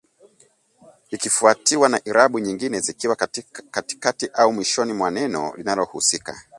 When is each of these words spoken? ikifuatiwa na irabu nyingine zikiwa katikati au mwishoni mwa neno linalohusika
ikifuatiwa 1.11 1.89
na 1.89 2.01
irabu 2.05 2.39
nyingine 2.39 2.79
zikiwa 2.79 3.15
katikati 3.71 4.27
au 4.33 4.53
mwishoni 4.53 4.93
mwa 4.93 5.11
neno 5.11 5.53
linalohusika 5.57 6.41